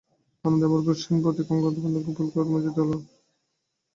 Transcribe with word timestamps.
আনন্দে 0.45 0.65
আমার 0.67 0.81
ভূষণবিহীন 0.85 1.23
প্রত্যেক 1.23 1.47
অঙ্গপ্রত্যঙ্গ 1.51 1.95
পুলকে 2.07 2.37
রোমাঞ্চিত 2.37 2.77
হইয়া 2.77 2.95
উঠিল। 2.95 3.01